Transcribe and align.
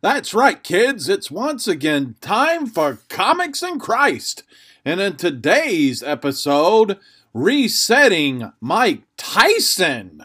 That's 0.00 0.32
right, 0.32 0.62
kids. 0.62 1.08
It's 1.08 1.30
once 1.30 1.68
again 1.68 2.16
time 2.20 2.66
for 2.66 3.00
Comics 3.08 3.62
and 3.62 3.80
Christ. 3.80 4.42
And 4.84 5.00
in 5.00 5.16
today's 5.16 6.02
episode, 6.02 6.98
resetting 7.34 8.52
Mike 8.60 9.02
Tyson. 9.16 10.24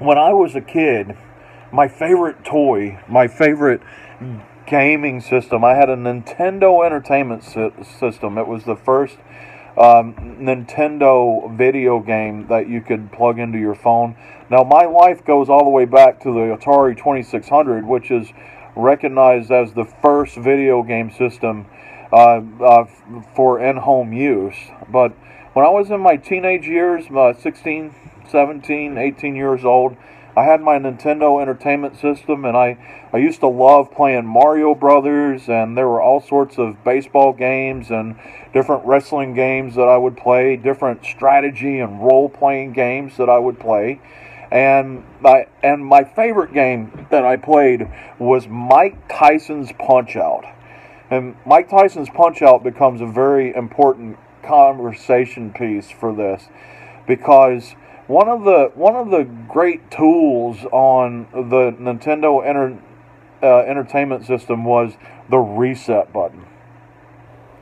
When 0.00 0.18
I 0.18 0.32
was 0.32 0.56
a 0.56 0.60
kid, 0.60 1.16
my 1.72 1.86
favorite 1.86 2.44
toy, 2.44 2.98
my 3.08 3.28
favorite 3.28 3.80
gaming 4.66 5.20
system, 5.20 5.64
I 5.64 5.74
had 5.74 5.88
a 5.88 5.96
Nintendo 5.96 6.84
Entertainment 6.84 7.44
System. 7.44 8.36
It 8.36 8.48
was 8.48 8.64
the 8.64 8.76
first 8.76 9.16
um, 9.76 10.14
Nintendo 10.40 11.54
video 11.56 12.00
game 12.00 12.46
that 12.48 12.68
you 12.68 12.80
could 12.80 13.10
plug 13.12 13.38
into 13.38 13.58
your 13.58 13.74
phone. 13.74 14.16
Now, 14.50 14.62
my 14.62 14.84
life 14.84 15.24
goes 15.24 15.48
all 15.48 15.64
the 15.64 15.70
way 15.70 15.84
back 15.84 16.20
to 16.22 16.32
the 16.32 16.56
Atari 16.56 16.96
2600, 16.96 17.84
which 17.84 18.10
is 18.10 18.28
recognized 18.76 19.50
as 19.50 19.72
the 19.72 19.84
first 19.84 20.36
video 20.36 20.82
game 20.82 21.10
system 21.10 21.66
uh, 22.12 22.40
uh, 22.60 22.84
for 23.34 23.60
in 23.60 23.76
home 23.78 24.12
use. 24.12 24.56
But 24.88 25.12
when 25.54 25.64
I 25.64 25.70
was 25.70 25.90
in 25.90 26.00
my 26.00 26.16
teenage 26.16 26.66
years, 26.66 27.06
uh, 27.10 27.32
16, 27.32 27.94
17, 28.28 28.98
18 28.98 29.36
years 29.36 29.64
old, 29.64 29.96
I 30.36 30.42
had 30.44 30.60
my 30.60 30.78
Nintendo 30.78 31.40
Entertainment 31.40 31.96
System, 31.96 32.44
and 32.44 32.56
I, 32.56 32.76
I 33.12 33.18
used 33.18 33.38
to 33.40 33.46
love 33.46 33.92
playing 33.92 34.26
Mario 34.26 34.74
Brothers, 34.74 35.48
and 35.48 35.78
there 35.78 35.86
were 35.86 36.02
all 36.02 36.20
sorts 36.20 36.58
of 36.58 36.82
baseball 36.82 37.32
games 37.32 37.90
and 37.90 38.16
different 38.52 38.84
wrestling 38.84 39.34
games 39.34 39.76
that 39.76 39.88
I 39.88 39.96
would 39.96 40.16
play, 40.16 40.56
different 40.56 41.04
strategy 41.04 41.78
and 41.78 42.00
role 42.00 42.28
playing 42.28 42.72
games 42.72 43.16
that 43.16 43.28
I 43.28 43.38
would 43.38 43.60
play. 43.60 44.00
And 44.50 45.04
my 45.20 45.46
and 45.62 45.84
my 45.84 46.04
favorite 46.04 46.52
game 46.52 47.06
that 47.10 47.24
I 47.24 47.36
played 47.36 47.88
was 48.18 48.46
Mike 48.48 49.08
Tyson's 49.08 49.72
Punch 49.72 50.16
Out. 50.16 50.44
And 51.10 51.36
Mike 51.46 51.70
Tyson's 51.70 52.08
Punch 52.10 52.42
Out 52.42 52.62
becomes 52.62 53.00
a 53.00 53.06
very 53.06 53.54
important 53.54 54.18
conversation 54.42 55.52
piece 55.52 55.90
for 55.90 56.14
this 56.14 56.48
because 57.06 57.74
one 58.06 58.28
of 58.28 58.44
the 58.44 58.70
one 58.74 58.96
of 58.96 59.10
the 59.10 59.24
great 59.48 59.90
tools 59.90 60.58
on 60.72 61.26
the 61.32 61.72
Nintendo 61.80 62.44
enter, 62.46 62.78
uh, 63.42 63.60
Entertainment 63.60 64.26
System 64.26 64.64
was 64.64 64.94
the 65.30 65.38
reset 65.38 66.12
button, 66.12 66.44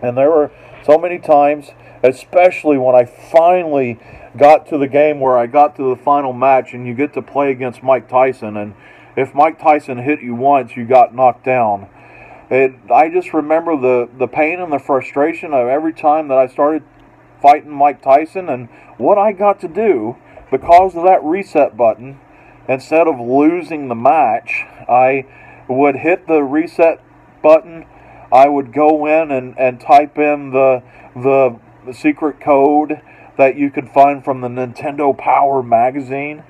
and 0.01 0.17
there 0.17 0.31
were 0.31 0.51
so 0.85 0.99
many 0.99 1.19
times, 1.19 1.71
especially 2.03 2.77
when 2.77 2.95
I 2.95 3.05
finally 3.05 4.01
got 4.37 4.67
to 4.69 4.79
the 4.79 4.89
game 4.89 5.21
where 5.21 5.39
I 5.39 5.47
got 5.47 5.77
to 5.77 5.95
the 5.95 5.97
final 5.97 6.33
match, 6.33 6.73
and 6.73 6.87
you 6.87 6.95
get 6.95 7.15
to 7.15 7.23
play 7.23 7.53
against 7.53 7.83
Mike 7.83 8.09
Tyson, 8.09 8.57
and 8.57 8.75
if 9.17 9.35
Mike 9.35 9.61
Tyson 9.61 9.99
hit 9.99 10.23
you 10.23 10.35
once, 10.35 10.77
you 10.77 10.87
got 10.87 11.15
knocked 11.15 11.45
down. 11.45 11.89
It, 12.51 12.75
I 12.93 13.09
just 13.09 13.33
remember 13.33 13.77
the, 13.77 14.09
the 14.19 14.27
pain 14.27 14.61
and 14.61 14.73
the 14.73 14.79
frustration 14.79 15.55
of 15.55 15.69
every 15.69 15.93
time 15.93 16.29
that 16.29 16.39
I 16.39 16.49
started 16.49 16.83
fighting 17.41 17.71
Mike 17.71 18.03
Tyson 18.03 18.49
and 18.49 18.69
what 18.99 19.19
I 19.19 19.33
got 19.33 19.61
to 19.61 19.69
do 19.69 20.17
because 20.53 20.95
of 20.95 21.03
that 21.03 21.25
reset 21.25 21.77
button, 21.77 22.21
instead 22.69 23.09
of 23.09 23.19
losing 23.19 23.89
the 23.89 23.97
match, 23.97 24.65
I 24.89 25.27
would 25.67 25.97
hit 25.97 26.29
the 26.29 26.43
reset 26.43 27.03
button. 27.43 27.87
I 28.31 28.49
would 28.49 28.73
go 28.73 29.07
in 29.07 29.33
and, 29.33 29.59
and 29.59 29.81
type 29.81 30.19
in 30.19 30.51
the, 30.51 30.83
the 31.17 31.59
secret 31.93 32.41
code 32.41 33.01
that 33.37 33.57
you 33.57 33.71
could 33.71 33.89
find 33.89 34.25
from 34.25 34.43
the 34.43 34.49
Nintendo 34.49 35.17
Power 35.17 35.63
magazine. 35.63 36.45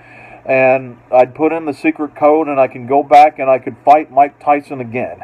And 0.45 0.99
I'd 1.13 1.35
put 1.35 1.53
in 1.53 1.65
the 1.65 1.73
secret 1.73 2.17
code 2.17 2.49
and 2.49 2.61
I 2.61 2.67
can 2.67 2.87
go 2.87 3.03
back 3.03 3.39
and 3.39 3.49
I 3.49 3.59
could 3.59 3.77
fight 3.85 4.11
Mike 4.11 4.41
Tyson 4.41 4.81
again. 4.81 5.21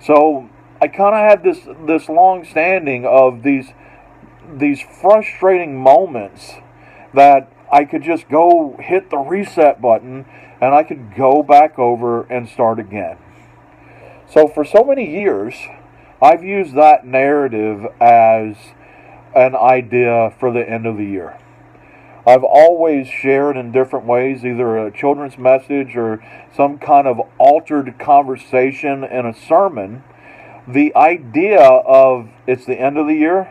So 0.00 0.48
I 0.80 0.88
kind 0.88 1.14
of 1.14 1.20
had 1.20 1.44
this 1.44 1.60
this 1.86 2.08
long 2.08 2.44
standing 2.44 3.04
of 3.04 3.42
these 3.42 3.68
these 4.52 4.80
frustrating 4.80 5.76
moments 5.76 6.54
that 7.14 7.52
I 7.72 7.86
could 7.86 8.02
just 8.02 8.28
go 8.28 8.76
hit 8.78 9.08
the 9.08 9.18
reset 9.18 9.80
button 9.80 10.26
and 10.60 10.74
I 10.74 10.82
could 10.82 11.16
go 11.16 11.42
back 11.42 11.78
over 11.78 12.22
and 12.24 12.48
start 12.48 12.78
again. 12.78 13.16
So 14.28 14.46
for 14.46 14.64
so 14.64 14.84
many 14.84 15.10
years, 15.10 15.54
I've 16.20 16.44
used 16.44 16.74
that 16.74 17.06
narrative 17.06 17.86
as 18.00 18.56
an 19.34 19.56
idea 19.56 20.32
for 20.38 20.52
the 20.52 20.68
end 20.68 20.86
of 20.86 20.98
the 20.98 21.04
year. 21.04 21.38
I've 22.24 22.44
always 22.44 23.08
shared 23.08 23.56
in 23.56 23.72
different 23.72 24.06
ways, 24.06 24.44
either 24.44 24.78
a 24.78 24.92
children's 24.92 25.36
message 25.36 25.96
or 25.96 26.22
some 26.54 26.78
kind 26.78 27.08
of 27.08 27.20
altered 27.38 27.98
conversation 27.98 29.02
in 29.02 29.26
a 29.26 29.34
sermon, 29.34 30.04
the 30.68 30.94
idea 30.94 31.60
of 31.60 32.28
it's 32.46 32.64
the 32.64 32.80
end 32.80 32.96
of 32.96 33.08
the 33.08 33.14
year, 33.14 33.48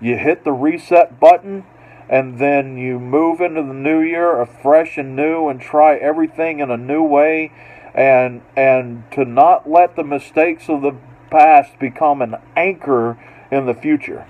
you 0.00 0.18
hit 0.18 0.44
the 0.44 0.52
reset 0.52 1.18
button, 1.18 1.64
and 2.12 2.38
then 2.38 2.76
you 2.76 3.00
move 3.00 3.40
into 3.40 3.62
the 3.62 3.72
new 3.72 4.02
year 4.02 4.38
afresh 4.38 4.98
and 4.98 5.16
new 5.16 5.48
and 5.48 5.62
try 5.62 5.96
everything 5.96 6.60
in 6.60 6.70
a 6.70 6.76
new 6.76 7.02
way 7.02 7.50
and 7.94 8.42
and 8.54 9.02
to 9.12 9.24
not 9.24 9.68
let 9.68 9.96
the 9.96 10.04
mistakes 10.04 10.68
of 10.68 10.82
the 10.82 10.94
past 11.30 11.78
become 11.78 12.20
an 12.20 12.36
anchor 12.54 13.18
in 13.50 13.64
the 13.64 13.72
future. 13.72 14.26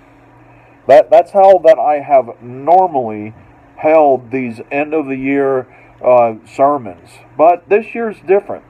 That 0.87 1.11
that's 1.11 1.33
how 1.33 1.59
that 1.65 1.77
I 1.77 1.99
have 1.99 2.41
normally 2.41 3.35
held 3.75 4.31
these 4.31 4.61
end 4.71 4.95
of 4.95 5.07
the 5.07 5.17
year 5.17 5.67
uh, 6.05 6.37
sermons. 6.47 7.11
But 7.37 7.69
this 7.69 7.97
year's 7.97 8.21
different. 8.25 8.65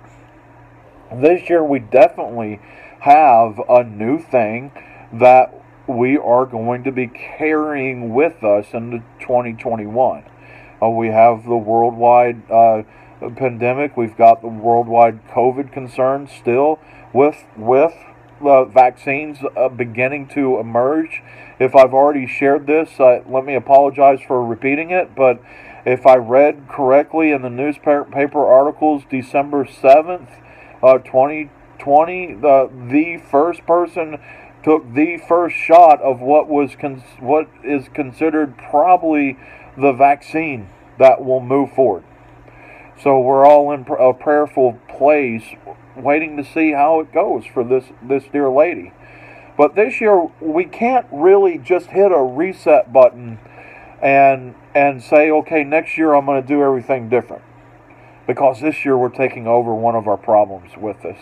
This 1.15 1.51
year 1.51 1.63
we 1.63 1.81
definitely 1.81 2.61
have 3.01 3.61
a 3.69 3.85
new 3.85 4.19
thing 4.19 4.73
that 5.13 5.62
we 5.87 6.17
are 6.17 6.47
going 6.47 6.85
to 6.85 6.93
be 6.93 7.07
carrying 7.07 8.15
with 8.15 8.43
us 8.45 8.67
into 8.73 8.99
2021. 9.21 10.25
Uh, 10.83 10.89
we 10.89 11.09
have 11.09 11.45
the 11.45 11.57
worldwide 11.57 12.51
uh, 12.51 12.83
pandemic. 13.37 13.97
We've 13.97 14.17
got 14.17 14.43
the 14.43 14.49
worldwide 14.49 15.27
COVID 15.29 15.73
concerns 15.73 16.31
still 16.33 16.79
with 17.13 17.45
with 17.57 17.95
the 18.41 18.65
vaccines 18.65 19.39
uh, 19.57 19.69
beginning 19.69 20.27
to 20.29 20.59
emerge. 20.59 21.23
If 21.61 21.77
I've 21.77 21.95
already 21.95 22.27
shared 22.27 22.67
this, 22.67 22.99
uh, 22.99 23.23
let 23.29 23.45
me 23.45 23.55
apologize 23.55 24.21
for 24.27 24.45
repeating 24.45 24.91
it. 24.91 25.15
But 25.15 25.41
if 25.85 26.07
I 26.07 26.17
read 26.17 26.69
correctly 26.69 27.31
in 27.31 27.43
the 27.43 27.51
newspaper 27.51 28.47
articles, 28.47 29.05
December 29.09 29.67
seventh, 29.67 30.31
uh, 30.83 30.99
2020, 30.99 32.35
the 32.35 32.71
the 32.91 33.23
first 33.31 33.65
person 33.67 34.19
took 34.65 34.95
the 34.95 35.19
first 35.29 35.57
shot 35.57 36.01
of 36.01 36.21
what 36.21 36.49
was 36.49 36.77
con- 36.77 37.03
what 37.19 37.49
is 37.65 37.89
considered 37.89 38.57
probably 38.59 39.37
the 39.77 39.93
vaccine 39.93 40.69
that 40.99 41.25
will 41.25 41.41
move 41.41 41.73
forward. 41.73 42.05
So 43.03 43.19
we're 43.19 43.45
all 43.45 43.73
in 43.73 43.87
a 43.99 44.13
prayerful 44.13 44.79
place, 44.89 45.43
waiting 45.97 46.37
to 46.37 46.45
see 46.45 46.73
how 46.73 47.01
it 47.01 47.13
goes 47.13 47.45
for 47.47 47.65
this 47.65 47.87
this 48.03 48.25
dear 48.33 48.49
lady. 48.51 48.93
But 49.57 49.75
this 49.75 50.01
year 50.01 50.29
we 50.41 50.65
can't 50.65 51.07
really 51.11 51.59
just 51.59 51.89
hit 51.89 52.13
a 52.13 52.23
reset 52.23 52.93
button 52.93 53.39
and 54.01 54.55
and 54.75 55.03
say, 55.03 55.31
okay, 55.31 55.65
next 55.65 55.99
year 55.99 56.15
I'm 56.15 56.25
going 56.25 56.41
to 56.41 56.47
do 56.47 56.63
everything 56.63 57.09
different, 57.09 57.43
because 58.27 58.61
this 58.61 58.85
year 58.85 58.97
we're 58.97 59.11
taking 59.11 59.47
over 59.47 59.75
one 59.75 59.95
of 59.95 60.07
our 60.07 60.17
problems 60.17 60.77
with 60.77 61.03
this. 61.03 61.19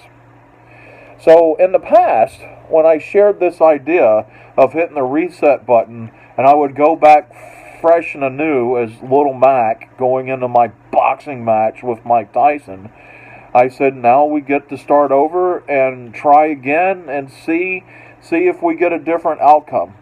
So 1.22 1.54
in 1.56 1.72
the 1.72 1.78
past, 1.78 2.40
when 2.68 2.86
I 2.86 2.98
shared 2.98 3.40
this 3.40 3.60
idea 3.60 4.26
of 4.56 4.72
hitting 4.72 4.94
the 4.94 5.02
reset 5.02 5.66
button, 5.66 6.10
and 6.36 6.46
I 6.46 6.54
would 6.54 6.74
go 6.74 6.96
back 6.96 7.30
fresh 7.80 8.14
and 8.14 8.24
anew 8.24 8.78
as 8.78 9.02
Little 9.02 9.34
Mac 9.34 9.98
going 9.98 10.28
into 10.28 10.48
my 10.48 10.68
boxing 10.90 11.44
match 11.44 11.82
with 11.82 12.04
Mike 12.06 12.32
Tyson, 12.32 12.90
I 13.54 13.68
said, 13.68 13.96
now 13.96 14.24
we 14.24 14.40
get 14.40 14.68
to 14.68 14.78
start 14.78 15.10
over 15.10 15.58
and 15.68 16.14
try 16.14 16.46
again 16.46 17.08
and 17.08 17.30
see 17.30 17.84
see 18.22 18.46
if 18.46 18.62
we 18.62 18.76
get 18.76 18.92
a 18.92 18.98
different 18.98 19.40
outcome. 19.40 19.94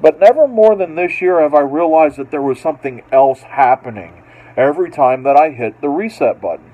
But 0.00 0.18
never 0.18 0.48
more 0.48 0.74
than 0.74 0.96
this 0.96 1.20
year 1.20 1.40
have 1.40 1.54
I 1.54 1.60
realized 1.60 2.16
that 2.16 2.32
there 2.32 2.42
was 2.42 2.58
something 2.58 3.02
else 3.12 3.42
happening 3.42 4.24
every 4.56 4.90
time 4.90 5.22
that 5.22 5.36
I 5.36 5.50
hit 5.50 5.80
the 5.80 5.88
reset 5.88 6.40
button. 6.40 6.71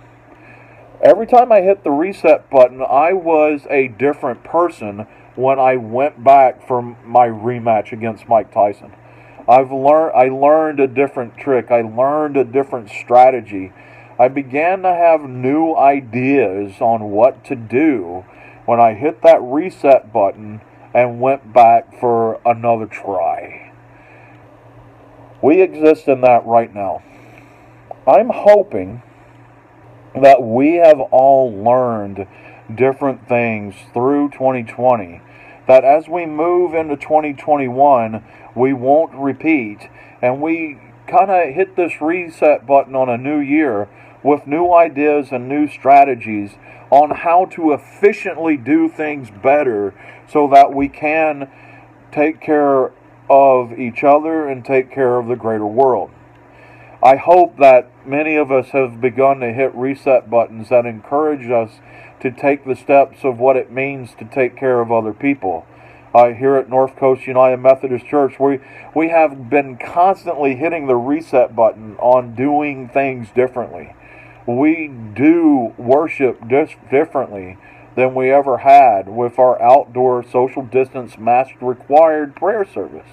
Every 1.00 1.26
time 1.26 1.52
I 1.52 1.60
hit 1.60 1.84
the 1.84 1.92
reset 1.92 2.50
button, 2.50 2.82
I 2.82 3.12
was 3.12 3.66
a 3.70 3.86
different 3.86 4.42
person 4.42 5.06
when 5.36 5.60
I 5.60 5.76
went 5.76 6.24
back 6.24 6.66
for 6.66 6.82
my 6.82 7.28
rematch 7.28 7.92
against 7.92 8.28
Mike 8.28 8.52
Tyson. 8.52 8.92
I've 9.48 9.70
learned 9.70 10.12
I 10.16 10.28
learned 10.28 10.80
a 10.80 10.88
different 10.88 11.38
trick. 11.38 11.70
I 11.70 11.82
learned 11.82 12.36
a 12.36 12.44
different 12.44 12.90
strategy. 12.90 13.72
I 14.18 14.26
began 14.26 14.82
to 14.82 14.92
have 14.92 15.22
new 15.22 15.76
ideas 15.76 16.80
on 16.80 17.10
what 17.10 17.44
to 17.44 17.54
do 17.54 18.24
when 18.66 18.80
I 18.80 18.94
hit 18.94 19.22
that 19.22 19.40
reset 19.40 20.12
button 20.12 20.60
and 20.92 21.20
went 21.20 21.52
back 21.52 21.98
for 22.00 22.40
another 22.44 22.86
try. 22.86 23.72
We 25.40 25.62
exist 25.62 26.08
in 26.08 26.22
that 26.22 26.44
right 26.44 26.74
now. 26.74 27.04
I'm 28.04 28.30
hoping 28.30 29.02
that 30.20 30.42
we 30.42 30.74
have 30.76 31.00
all 31.00 31.52
learned 31.52 32.26
different 32.74 33.28
things 33.28 33.74
through 33.92 34.30
2020 34.30 35.22
that 35.66 35.84
as 35.84 36.08
we 36.08 36.26
move 36.26 36.74
into 36.74 36.96
2021 36.96 38.22
we 38.54 38.72
won't 38.72 39.14
repeat 39.14 39.88
and 40.20 40.40
we 40.40 40.78
kind 41.06 41.30
of 41.30 41.54
hit 41.54 41.76
this 41.76 42.00
reset 42.00 42.66
button 42.66 42.94
on 42.94 43.08
a 43.08 43.16
new 43.16 43.38
year 43.38 43.88
with 44.22 44.46
new 44.46 44.72
ideas 44.72 45.28
and 45.30 45.48
new 45.48 45.66
strategies 45.66 46.52
on 46.90 47.10
how 47.10 47.44
to 47.46 47.72
efficiently 47.72 48.56
do 48.56 48.88
things 48.88 49.30
better 49.42 49.94
so 50.30 50.48
that 50.48 50.72
we 50.74 50.88
can 50.88 51.50
take 52.12 52.40
care 52.40 52.90
of 53.30 53.78
each 53.78 54.02
other 54.02 54.48
and 54.48 54.64
take 54.64 54.90
care 54.90 55.18
of 55.18 55.26
the 55.26 55.36
greater 55.36 55.66
world. 55.66 56.10
I 57.02 57.14
hope 57.16 57.58
that 57.58 57.90
many 58.06 58.34
of 58.34 58.50
us 58.50 58.70
have 58.70 59.00
begun 59.00 59.38
to 59.40 59.52
hit 59.52 59.72
reset 59.74 60.28
buttons 60.28 60.70
that 60.70 60.84
encourage 60.84 61.48
us 61.48 61.78
to 62.20 62.32
take 62.32 62.64
the 62.64 62.74
steps 62.74 63.18
of 63.22 63.38
what 63.38 63.56
it 63.56 63.70
means 63.70 64.14
to 64.18 64.24
take 64.24 64.56
care 64.56 64.80
of 64.80 64.90
other 64.90 65.12
people. 65.12 65.64
Uh, 66.12 66.32
here 66.32 66.56
at 66.56 66.68
North 66.68 66.96
Coast 66.96 67.26
United 67.26 67.58
Methodist 67.58 68.06
Church, 68.06 68.40
we, 68.40 68.58
we 68.96 69.10
have 69.10 69.48
been 69.48 69.76
constantly 69.76 70.56
hitting 70.56 70.86
the 70.86 70.96
reset 70.96 71.54
button 71.54 71.96
on 71.98 72.34
doing 72.34 72.88
things 72.88 73.28
differently. 73.30 73.94
We 74.46 74.88
do 74.88 75.74
worship 75.76 76.48
dis- 76.48 76.74
differently 76.90 77.58
than 77.94 78.14
we 78.14 78.32
ever 78.32 78.58
had 78.58 79.08
with 79.08 79.38
our 79.38 79.60
outdoor 79.62 80.24
social 80.24 80.62
distance 80.62 81.16
mask 81.18 81.54
required 81.60 82.34
prayer 82.34 82.64
service. 82.64 83.08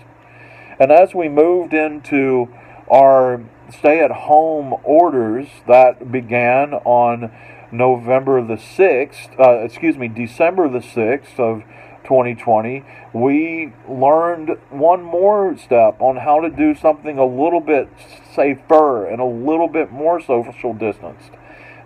And 0.80 0.92
as 0.92 1.14
we 1.14 1.30
moved 1.30 1.74
into 1.74 2.50
our 2.90 3.42
stay 3.72 4.00
at 4.00 4.12
home 4.12 4.76
orders 4.84 5.48
that 5.68 6.12
began 6.12 6.74
on 6.74 7.32
November 7.72 8.42
the 8.42 8.56
6th, 8.56 9.40
uh, 9.40 9.64
excuse 9.64 9.98
me, 9.98 10.08
December 10.08 10.70
the 10.70 10.80
6th 10.80 11.40
of 11.40 11.64
2020, 12.04 12.84
we 13.14 13.74
learned 13.90 14.50
one 14.70 15.04
more 15.04 15.58
step 15.58 16.00
on 16.00 16.18
how 16.18 16.40
to 16.40 16.50
do 16.50 16.76
something 16.76 17.18
a 17.18 17.26
little 17.26 17.60
bit 17.60 17.90
safer 18.34 19.06
and 19.06 19.20
a 19.20 19.26
little 19.26 19.68
bit 19.68 19.92
more 19.92 20.22
social 20.22 20.74
distanced 20.74 21.32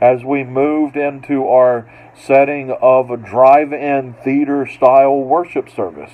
as 0.01 0.23
we 0.23 0.43
moved 0.43 0.95
into 0.95 1.47
our 1.47 1.89
setting 2.15 2.71
of 2.81 3.09
a 3.09 3.17
drive 3.17 3.73
in 3.73 4.13
theater 4.23 4.65
style 4.65 5.19
worship 5.19 5.69
service. 5.69 6.11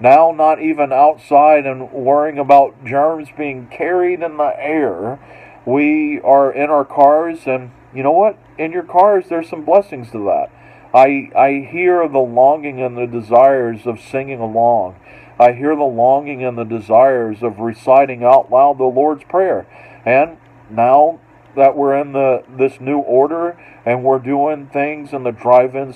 Now, 0.00 0.30
not 0.30 0.60
even 0.60 0.92
outside 0.92 1.66
and 1.66 1.90
worrying 1.90 2.38
about 2.38 2.84
germs 2.84 3.28
being 3.36 3.66
carried 3.66 4.22
in 4.22 4.36
the 4.36 4.54
air, 4.56 5.18
we 5.66 6.20
are 6.20 6.52
in 6.52 6.70
our 6.70 6.84
cars, 6.84 7.46
and 7.46 7.72
you 7.92 8.02
know 8.02 8.12
what? 8.12 8.38
In 8.58 8.70
your 8.72 8.84
cars, 8.84 9.26
there's 9.28 9.48
some 9.48 9.64
blessings 9.64 10.10
to 10.12 10.18
that. 10.18 10.50
I, 10.94 11.30
I 11.36 11.68
hear 11.70 12.08
the 12.08 12.18
longing 12.18 12.80
and 12.80 12.96
the 12.96 13.06
desires 13.06 13.86
of 13.86 14.00
singing 14.00 14.40
along. 14.40 14.96
I 15.38 15.52
hear 15.52 15.76
the 15.76 15.82
longing 15.82 16.44
and 16.44 16.56
the 16.56 16.64
desires 16.64 17.42
of 17.42 17.58
reciting 17.58 18.24
out 18.24 18.50
loud 18.50 18.78
the 18.78 18.84
Lord's 18.84 19.24
Prayer. 19.24 19.66
And 20.04 20.38
now 20.70 21.20
that 21.54 21.76
we're 21.76 21.96
in 22.00 22.12
the 22.12 22.44
this 22.48 22.80
new 22.80 22.98
order 22.98 23.58
and 23.84 24.04
we're 24.04 24.18
doing 24.18 24.68
things 24.68 25.12
in 25.12 25.24
the 25.24 25.30
drive-in 25.30 25.94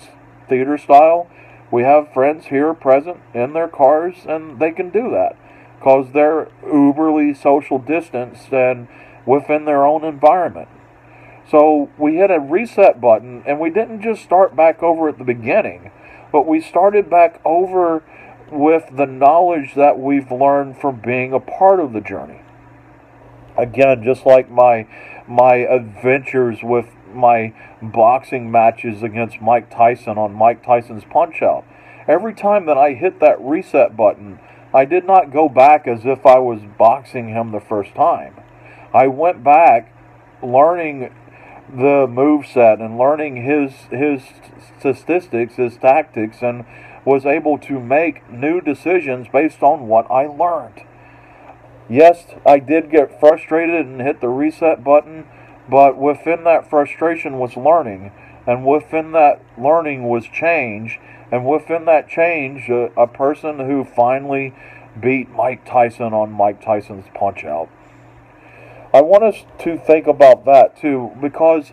theater 0.48 0.76
style, 0.76 1.28
we 1.72 1.82
have 1.82 2.12
friends 2.12 2.46
here 2.46 2.74
present 2.74 3.18
in 3.34 3.54
their 3.54 3.66
cars 3.66 4.26
and 4.28 4.60
they 4.60 4.70
can 4.70 4.90
do 4.90 5.10
that 5.10 5.36
because 5.78 6.12
they're 6.12 6.48
uberly 6.62 7.34
social 7.36 7.78
distanced 7.78 8.52
and 8.52 8.86
within 9.26 9.64
their 9.64 9.84
own 9.84 10.04
environment. 10.04 10.68
So 11.50 11.90
we 11.98 12.16
hit 12.16 12.30
a 12.30 12.38
reset 12.38 13.00
button 13.00 13.42
and 13.46 13.58
we 13.58 13.70
didn't 13.70 14.02
just 14.02 14.22
start 14.22 14.54
back 14.54 14.82
over 14.82 15.08
at 15.08 15.18
the 15.18 15.24
beginning, 15.24 15.90
but 16.30 16.46
we 16.46 16.60
started 16.60 17.08
back 17.08 17.40
over 17.44 18.04
with 18.50 18.84
the 18.94 19.06
knowledge 19.06 19.74
that 19.74 19.98
we've 19.98 20.30
learned 20.30 20.78
from 20.78 21.00
being 21.00 21.32
a 21.32 21.40
part 21.40 21.80
of 21.80 21.94
the 21.94 22.00
journey. 22.02 22.42
Again, 23.56 24.02
just 24.04 24.26
like 24.26 24.50
my 24.50 24.86
my 25.26 25.56
adventures 25.56 26.58
with 26.62 26.86
my 27.14 27.54
boxing 27.80 28.50
matches 28.50 29.02
against 29.02 29.40
Mike 29.40 29.70
Tyson 29.70 30.18
on 30.18 30.34
Mike 30.34 30.64
Tyson's 30.64 31.04
Punch 31.04 31.42
Out. 31.42 31.64
Every 32.08 32.34
time 32.34 32.66
that 32.66 32.76
I 32.76 32.94
hit 32.94 33.20
that 33.20 33.40
reset 33.40 33.96
button, 33.96 34.38
I 34.74 34.84
did 34.84 35.04
not 35.04 35.32
go 35.32 35.48
back 35.48 35.86
as 35.86 36.04
if 36.04 36.24
I 36.24 36.38
was 36.38 36.60
boxing 36.78 37.28
him 37.28 37.52
the 37.52 37.60
first 37.60 37.94
time. 37.94 38.34
I 38.94 39.06
went 39.06 39.44
back 39.44 39.92
learning 40.42 41.14
the 41.72 42.06
move 42.06 42.46
set 42.46 42.80
and 42.80 42.98
learning 42.98 43.44
his 43.44 43.72
his 43.90 44.22
statistics, 44.78 45.56
his 45.56 45.76
tactics, 45.76 46.42
and 46.42 46.64
was 47.04 47.24
able 47.26 47.58
to 47.58 47.80
make 47.80 48.28
new 48.30 48.60
decisions 48.60 49.26
based 49.32 49.62
on 49.62 49.88
what 49.88 50.10
I 50.10 50.26
learned. 50.26 50.82
Yes, 51.88 52.26
I 52.46 52.58
did 52.58 52.90
get 52.90 53.18
frustrated 53.18 53.86
and 53.86 54.00
hit 54.00 54.20
the 54.20 54.28
reset 54.28 54.84
button, 54.84 55.26
but 55.72 55.96
within 55.96 56.44
that 56.44 56.68
frustration 56.68 57.38
was 57.38 57.56
learning, 57.56 58.12
and 58.46 58.66
within 58.66 59.12
that 59.12 59.40
learning 59.56 60.04
was 60.04 60.26
change, 60.26 61.00
and 61.30 61.46
within 61.46 61.86
that 61.86 62.06
change, 62.06 62.68
a, 62.68 62.92
a 62.94 63.06
person 63.06 63.58
who 63.58 63.82
finally 63.82 64.54
beat 65.00 65.30
Mike 65.30 65.64
Tyson 65.64 66.12
on 66.12 66.30
Mike 66.30 66.62
Tyson's 66.62 67.06
Punch 67.14 67.44
Out. 67.44 67.70
I 68.92 69.00
want 69.00 69.24
us 69.24 69.46
to 69.60 69.78
think 69.78 70.06
about 70.06 70.44
that 70.44 70.76
too, 70.76 71.12
because 71.22 71.72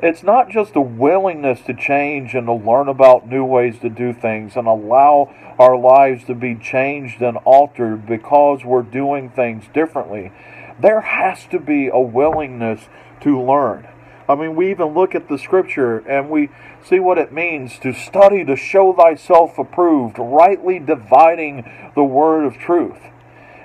it's 0.00 0.22
not 0.22 0.48
just 0.48 0.74
a 0.74 0.80
willingness 0.80 1.60
to 1.66 1.74
change 1.74 2.34
and 2.34 2.46
to 2.46 2.54
learn 2.54 2.88
about 2.88 3.28
new 3.28 3.44
ways 3.44 3.78
to 3.80 3.90
do 3.90 4.14
things 4.14 4.56
and 4.56 4.66
allow 4.66 5.30
our 5.58 5.76
lives 5.76 6.24
to 6.24 6.34
be 6.34 6.54
changed 6.54 7.20
and 7.20 7.36
altered 7.44 8.06
because 8.06 8.64
we're 8.64 8.80
doing 8.80 9.28
things 9.28 9.64
differently. 9.74 10.32
There 10.80 11.00
has 11.00 11.46
to 11.46 11.58
be 11.58 11.88
a 11.88 12.00
willingness 12.00 12.88
to 13.20 13.40
learn. 13.40 13.88
I 14.28 14.34
mean, 14.34 14.56
we 14.56 14.70
even 14.70 14.94
look 14.94 15.14
at 15.14 15.28
the 15.28 15.38
scripture 15.38 15.98
and 15.98 16.30
we 16.30 16.48
see 16.82 16.98
what 16.98 17.18
it 17.18 17.32
means 17.32 17.78
to 17.80 17.92
study 17.92 18.44
to 18.44 18.56
show 18.56 18.92
thyself 18.92 19.58
approved, 19.58 20.16
rightly 20.18 20.78
dividing 20.78 21.90
the 21.94 22.04
word 22.04 22.44
of 22.44 22.56
truth. 22.56 22.98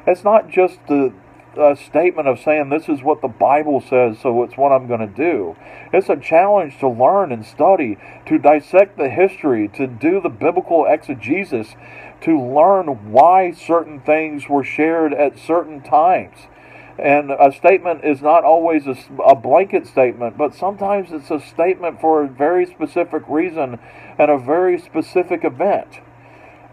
It's 0.06 0.24
not 0.24 0.50
just 0.50 0.80
the 0.88 1.14
a 1.58 1.76
statement 1.76 2.28
of 2.28 2.40
saying 2.40 2.70
this 2.70 2.88
is 2.88 3.02
what 3.02 3.22
the 3.22 3.28
Bible 3.28 3.82
says, 3.82 4.20
so 4.20 4.44
it's 4.44 4.58
what 4.58 4.72
I'm 4.72 4.88
going 4.88 5.00
to 5.00 5.08
do. 5.08 5.56
It's 5.92 6.10
a 6.10 6.16
challenge 6.16 6.80
to 6.80 6.88
learn 6.88 7.32
and 7.32 7.46
study, 7.46 7.98
to 8.28 8.38
dissect 8.38 8.98
the 8.98 9.10
history, 9.10 9.68
to 9.70 9.88
do 9.88 10.22
the 10.22 10.30
biblical 10.30 10.86
exegesis, 10.86 11.75
to 12.22 12.39
learn 12.39 13.12
why 13.12 13.51
certain 13.51 14.00
things 14.00 14.48
were 14.48 14.63
shared 14.63 15.13
at 15.13 15.39
certain 15.39 15.82
times. 15.82 16.38
And 17.00 17.32
a 17.32 17.53
statement 17.53 18.03
is 18.03 18.22
not 18.22 18.44
always 18.44 18.86
a, 18.86 18.98
a, 19.24 19.34
blanket 19.34 19.88
statement, 19.88 20.38
but 20.38 20.53
sometimes 20.53 21.12
it's 21.13 21.32
a 21.32 21.39
statement 21.39 22.01
for 22.01 22.24
a 22.24 22.27
very 22.27 22.65
specific 22.65 23.24
reason 23.29 23.79
and 24.18 24.29
a 24.29 24.38
very 24.38 24.77
specific 24.77 25.46
event. 25.46 26.01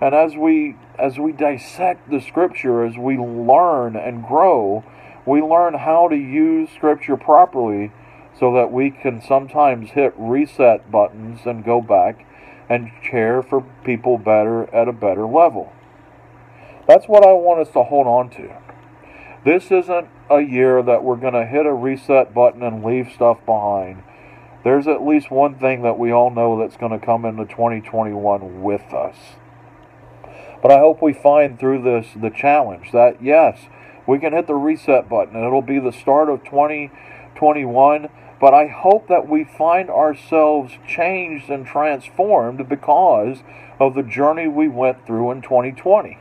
And 0.00 0.14
as 0.14 0.34
we 0.34 0.76
as 0.98 1.18
we 1.18 1.30
dissect 1.30 2.10
the 2.10 2.20
scripture, 2.20 2.84
as 2.84 2.96
we 2.96 3.16
learn 3.16 3.94
and 3.94 4.26
grow, 4.26 4.84
we 5.24 5.40
learn 5.42 5.74
how 5.74 6.08
to 6.08 6.16
use 6.16 6.70
scripture 6.70 7.16
properly 7.16 7.92
so 8.38 8.52
that 8.54 8.72
we 8.72 8.90
can 8.90 9.22
sometimes 9.22 9.90
hit 9.90 10.12
reset 10.16 10.90
buttons 10.90 11.40
and 11.44 11.64
go 11.64 11.80
back 11.80 12.26
and 12.68 12.90
care 13.02 13.42
for 13.42 13.64
people 13.84 14.18
better 14.18 14.64
at 14.74 14.88
a 14.88 14.92
better 14.92 15.26
level. 15.26 15.72
That's 16.88 17.06
what 17.06 17.24
I 17.24 17.32
want 17.32 17.60
us 17.60 17.72
to 17.74 17.84
hold 17.84 18.06
on 18.06 18.30
to. 18.30 18.66
This 19.46 19.70
isn't 19.70 20.08
a 20.28 20.40
year 20.40 20.82
that 20.82 21.04
we're 21.04 21.14
going 21.14 21.34
to 21.34 21.46
hit 21.46 21.66
a 21.66 21.72
reset 21.72 22.34
button 22.34 22.64
and 22.64 22.84
leave 22.84 23.12
stuff 23.14 23.38
behind. 23.46 24.02
There's 24.64 24.88
at 24.88 25.06
least 25.06 25.30
one 25.30 25.54
thing 25.54 25.82
that 25.82 26.00
we 26.00 26.10
all 26.10 26.30
know 26.30 26.58
that's 26.58 26.76
going 26.76 26.90
to 26.90 27.06
come 27.06 27.24
into 27.24 27.44
2021 27.44 28.60
with 28.64 28.92
us. 28.92 29.14
But 30.60 30.72
I 30.72 30.80
hope 30.80 31.00
we 31.00 31.12
find 31.12 31.60
through 31.60 31.82
this 31.82 32.08
the 32.20 32.30
challenge 32.30 32.90
that 32.90 33.22
yes, 33.22 33.68
we 34.04 34.18
can 34.18 34.32
hit 34.32 34.48
the 34.48 34.56
reset 34.56 35.08
button 35.08 35.36
and 35.36 35.44
it'll 35.46 35.62
be 35.62 35.78
the 35.78 35.92
start 35.92 36.28
of 36.28 36.42
2021. 36.42 38.08
But 38.40 38.52
I 38.52 38.66
hope 38.66 39.06
that 39.06 39.28
we 39.28 39.44
find 39.44 39.90
ourselves 39.90 40.72
changed 40.88 41.50
and 41.50 41.64
transformed 41.64 42.68
because 42.68 43.44
of 43.78 43.94
the 43.94 44.02
journey 44.02 44.48
we 44.48 44.66
went 44.66 45.06
through 45.06 45.30
in 45.30 45.40
2020. 45.40 46.18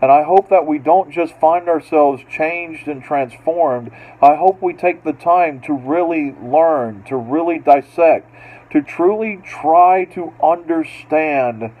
And 0.00 0.12
I 0.12 0.22
hope 0.22 0.48
that 0.48 0.66
we 0.66 0.78
don't 0.78 1.10
just 1.10 1.34
find 1.34 1.68
ourselves 1.68 2.22
changed 2.30 2.86
and 2.86 3.02
transformed. 3.02 3.90
I 4.22 4.36
hope 4.36 4.62
we 4.62 4.72
take 4.72 5.02
the 5.02 5.12
time 5.12 5.60
to 5.62 5.72
really 5.72 6.36
learn, 6.40 7.02
to 7.04 7.16
really 7.16 7.58
dissect, 7.58 8.30
to 8.70 8.80
truly 8.80 9.40
try 9.44 10.04
to 10.14 10.32
understand 10.42 11.72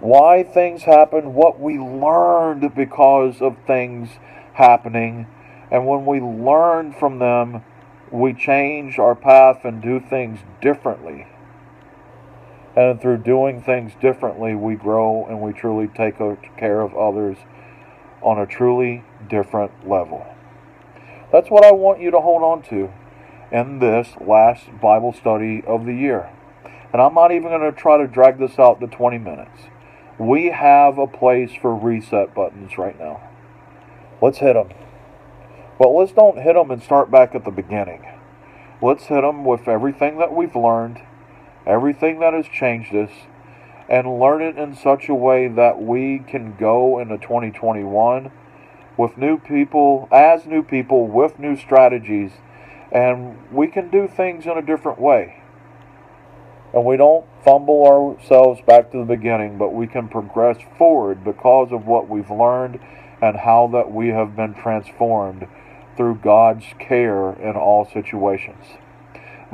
why 0.00 0.42
things 0.42 0.82
happen, 0.82 1.34
what 1.34 1.58
we 1.58 1.78
learned 1.78 2.74
because 2.74 3.40
of 3.40 3.56
things 3.66 4.10
happening, 4.52 5.26
and 5.70 5.86
when 5.86 6.06
we 6.06 6.20
learn 6.20 6.92
from 6.92 7.18
them, 7.18 7.64
we 8.10 8.32
change 8.32 8.98
our 8.98 9.14
path 9.14 9.64
and 9.64 9.82
do 9.82 9.98
things 9.98 10.40
differently. 10.60 11.26
And 12.76 13.00
through 13.00 13.18
doing 13.18 13.62
things 13.62 13.92
differently, 14.00 14.54
we 14.54 14.74
grow 14.74 15.26
and 15.26 15.40
we 15.40 15.52
truly 15.52 15.86
take 15.88 16.16
care 16.56 16.80
of 16.80 16.94
others 16.94 17.36
on 18.22 18.38
a 18.38 18.46
truly 18.46 19.04
different 19.28 19.88
level. 19.88 20.26
That's 21.30 21.50
what 21.50 21.64
I 21.64 21.72
want 21.72 22.00
you 22.00 22.10
to 22.10 22.20
hold 22.20 22.42
on 22.42 22.62
to 22.70 22.92
in 23.52 23.78
this 23.78 24.08
last 24.20 24.66
Bible 24.80 25.12
study 25.12 25.62
of 25.66 25.86
the 25.86 25.94
year. 25.94 26.30
And 26.92 27.02
I'm 27.02 27.14
not 27.14 27.32
even 27.32 27.48
going 27.48 27.60
to 27.60 27.72
try 27.72 27.98
to 27.98 28.06
drag 28.06 28.38
this 28.38 28.58
out 28.58 28.80
to 28.80 28.86
20 28.86 29.18
minutes. 29.18 29.62
We 30.18 30.50
have 30.50 30.98
a 30.98 31.06
place 31.06 31.50
for 31.60 31.74
reset 31.74 32.34
buttons 32.34 32.78
right 32.78 32.98
now. 32.98 33.20
Let's 34.22 34.38
hit 34.38 34.54
them. 34.54 34.70
But 35.78 35.88
let's 35.88 36.12
don't 36.12 36.40
hit 36.40 36.54
them 36.54 36.70
and 36.70 36.82
start 36.82 37.10
back 37.10 37.34
at 37.34 37.44
the 37.44 37.50
beginning. 37.50 38.06
Let's 38.80 39.06
hit 39.06 39.22
them 39.22 39.44
with 39.44 39.66
everything 39.66 40.18
that 40.18 40.32
we've 40.32 40.54
learned, 40.54 41.00
everything 41.66 42.20
that 42.20 42.34
has 42.34 42.46
changed 42.46 42.94
us, 42.94 43.10
and 43.88 44.18
learn 44.18 44.42
it 44.42 44.56
in 44.56 44.74
such 44.74 45.08
a 45.08 45.14
way 45.14 45.46
that 45.48 45.82
we 45.82 46.18
can 46.18 46.56
go 46.56 46.98
into 46.98 47.18
2021 47.18 48.30
with 48.96 49.18
new 49.18 49.38
people, 49.38 50.08
as 50.12 50.46
new 50.46 50.62
people, 50.62 51.06
with 51.06 51.38
new 51.38 51.56
strategies, 51.56 52.32
and 52.92 53.36
we 53.52 53.66
can 53.66 53.90
do 53.90 54.08
things 54.08 54.46
in 54.46 54.56
a 54.56 54.62
different 54.62 55.00
way. 55.00 55.42
And 56.72 56.84
we 56.84 56.96
don't 56.96 57.24
fumble 57.44 57.86
ourselves 57.86 58.60
back 58.66 58.90
to 58.92 58.98
the 58.98 59.04
beginning, 59.04 59.58
but 59.58 59.72
we 59.72 59.86
can 59.86 60.08
progress 60.08 60.56
forward 60.76 61.22
because 61.22 61.70
of 61.72 61.86
what 61.86 62.08
we've 62.08 62.30
learned 62.30 62.80
and 63.20 63.36
how 63.36 63.68
that 63.72 63.92
we 63.92 64.08
have 64.08 64.34
been 64.34 64.54
transformed 64.54 65.46
through 65.96 66.16
God's 66.16 66.64
care 66.78 67.32
in 67.32 67.56
all 67.56 67.88
situations. 67.92 68.64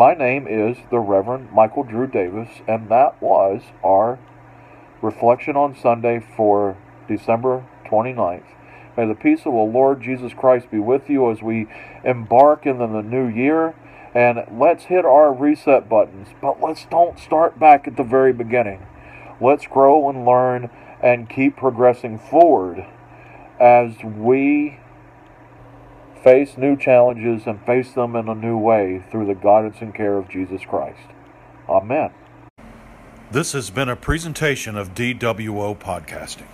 My 0.00 0.14
name 0.14 0.46
is 0.48 0.78
the 0.90 0.98
Reverend 0.98 1.52
Michael 1.52 1.82
Drew 1.82 2.06
Davis, 2.06 2.48
and 2.66 2.88
that 2.88 3.20
was 3.20 3.60
our 3.84 4.18
reflection 5.02 5.56
on 5.56 5.76
Sunday 5.76 6.24
for 6.38 6.78
December 7.06 7.66
29th. 7.84 8.46
May 8.96 9.06
the 9.06 9.14
peace 9.14 9.40
of 9.40 9.52
the 9.52 9.58
Lord 9.58 10.00
Jesus 10.00 10.32
Christ 10.32 10.70
be 10.70 10.78
with 10.78 11.10
you 11.10 11.30
as 11.30 11.42
we 11.42 11.66
embark 12.02 12.64
into 12.64 12.86
the 12.86 13.02
new 13.02 13.28
year. 13.28 13.74
And 14.14 14.38
let's 14.50 14.84
hit 14.84 15.04
our 15.04 15.34
reset 15.34 15.86
buttons, 15.90 16.28
but 16.40 16.62
let's 16.62 16.86
don't 16.86 17.18
start 17.18 17.60
back 17.60 17.86
at 17.86 17.98
the 17.98 18.02
very 18.02 18.32
beginning. 18.32 18.86
Let's 19.38 19.66
grow 19.66 20.08
and 20.08 20.24
learn 20.24 20.70
and 21.02 21.28
keep 21.28 21.58
progressing 21.58 22.18
forward 22.18 22.86
as 23.60 24.02
we 24.02 24.78
face 26.22 26.56
new 26.56 26.76
challenges 26.76 27.46
and 27.46 27.64
face 27.64 27.92
them 27.92 28.14
in 28.16 28.28
a 28.28 28.34
new 28.34 28.58
way 28.58 29.02
through 29.10 29.26
the 29.26 29.34
guidance 29.34 29.76
and 29.80 29.94
care 29.94 30.16
of 30.16 30.28
Jesus 30.28 30.62
Christ. 30.64 31.08
Amen. 31.68 32.10
This 33.30 33.52
has 33.52 33.70
been 33.70 33.88
a 33.88 33.96
presentation 33.96 34.76
of 34.76 34.94
DWO 34.94 35.76
Podcasting. 35.78 36.48